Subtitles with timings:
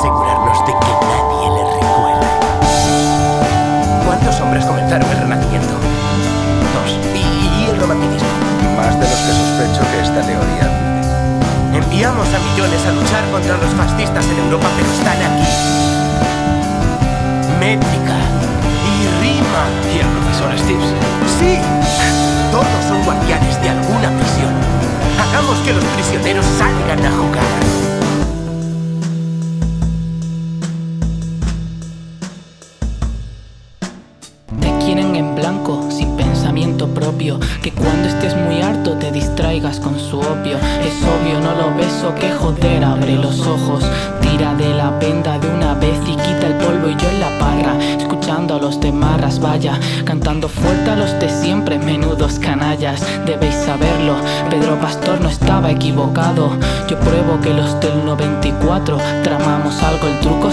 [0.00, 2.26] asegurarnos de que nadie le recuerde.
[4.06, 5.76] ¿Cuántos hombres comenzaron el renacimiento?
[6.72, 6.90] Dos.
[7.12, 8.32] ¿Y el romanticismo?
[8.80, 10.66] Más de los que sospecho que esta teoría.
[11.74, 15.48] Enviamos a millones a luchar contra los fascistas en Europa, pero están aquí.
[17.60, 18.16] Métrica
[18.88, 19.62] y rima.
[19.92, 20.96] ¿Y el profesor Steves?
[21.38, 21.60] Sí.
[22.50, 24.54] Todos son guardianes de alguna prisión.
[25.20, 27.89] Hagamos que los prisioneros salgan a jugar.
[37.62, 40.56] Que cuando estés muy harto te distraigas con su opio.
[40.56, 43.84] Es obvio, no lo beso, que joder, abre los ojos.
[44.20, 47.38] Tira de la venda de una vez y quita el polvo y yo en la
[47.38, 47.76] parra.
[47.98, 49.78] Escuchando a los de marras, vaya.
[50.04, 53.02] Cantando fuerte a los de siempre, menudos canallas.
[53.26, 54.16] Debéis saberlo,
[54.48, 56.50] Pedro Pastor no estaba equivocado.
[56.88, 60.06] Yo pruebo que los del 94 tramamos algo.
[60.06, 60.49] El truco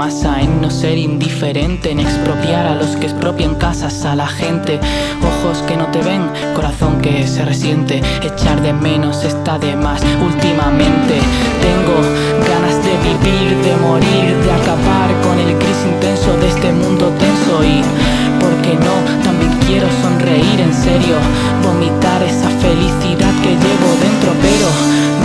[0.00, 4.80] en no ser indiferente, en expropiar a los que expropian casas a la gente.
[5.20, 6.22] Ojos que no te ven,
[6.54, 8.00] corazón que se resiente.
[8.22, 11.20] Echar de menos está de más últimamente.
[11.60, 12.00] Tengo
[12.48, 17.62] ganas de vivir, de morir, de acabar con el gris intenso de este mundo tenso
[17.62, 17.82] y,
[18.40, 19.22] ¿por qué no?
[19.22, 21.16] También quiero sonreír en serio,
[21.62, 24.68] vomitar esa felicidad que llevo dentro, pero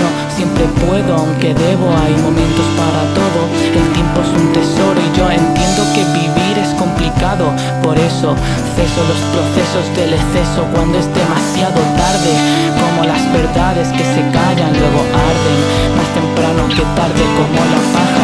[0.03, 1.87] no siempre puedo, aunque debo.
[2.03, 2.74] Hay momentos
[8.33, 12.33] ceso los procesos del exceso cuando es demasiado tarde,
[12.81, 15.59] como las verdades que se callan luego arden,
[15.95, 18.14] más temprano que tarde como la paja.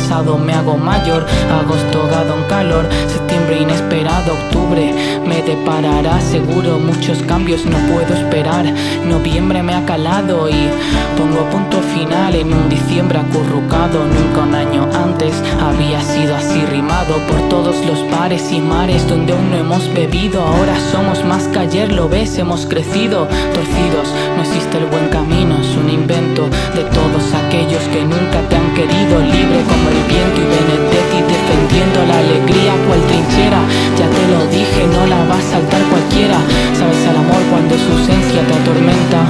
[0.00, 1.26] Pasado me hago mayor,
[1.60, 4.94] agosto dado en calor, septiembre inesperado, octubre
[5.26, 6.78] me deparará seguro.
[6.78, 8.64] Muchos cambios, no puedo esperar,
[9.06, 10.68] noviembre me ha calado y
[11.16, 12.34] pongo punto final.
[12.34, 18.10] En un diciembre acurrucado, nunca un año antes había sido así rimado por todos los
[18.10, 22.38] bares y mares donde aún no hemos bebido, ahora somos más que ayer, lo ves,
[22.38, 28.02] hemos crecido, torcidos, no existe el buen camino, es un invento de todos aquellos que
[28.04, 33.60] nunca te querido, libre como el viento y Benedetti defendiendo la alegría cual trinchera,
[33.92, 36.40] ya te lo dije, no la va a saltar cualquiera,
[36.72, 39.20] sabes al amor cuando su ausencia te atormenta,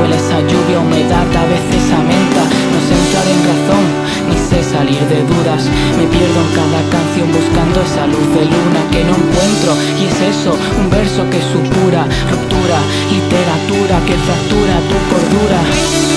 [0.00, 2.42] hueles a lluvia, humedad, a veces a menta,
[2.72, 3.84] no sé entrar en razón,
[4.32, 5.60] ni sé salir de dudas,
[6.00, 10.18] me pierdo en cada canción buscando esa luz de luna que no encuentro, y es
[10.40, 12.78] eso, un verso que supura, ruptura,
[13.12, 16.09] literatura que fractura tu cordura.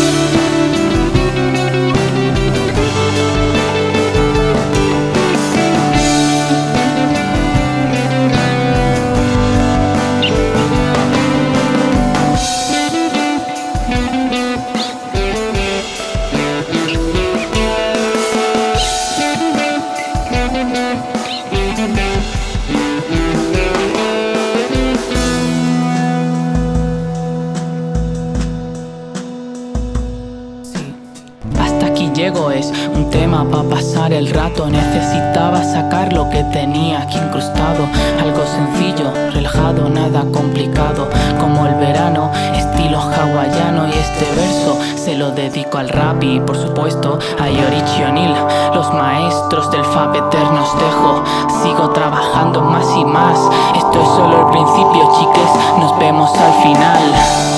[32.14, 34.68] Llego, es un tema para pasar el rato.
[34.68, 37.88] Necesitaba sacar lo que tenía aquí incrustado.
[38.22, 41.10] Algo sencillo, relajado, nada complicado.
[41.40, 43.88] Como el verano, estilo hawaiano.
[43.88, 48.36] Y este verso se lo dedico al rap y, por supuesto, a Yorichi O'Neill.
[48.74, 51.24] Los maestros del fab eternos dejo.
[51.64, 53.40] Sigo trabajando más y más.
[53.76, 55.80] Esto es solo el principio, chiques.
[55.80, 57.53] Nos vemos al final.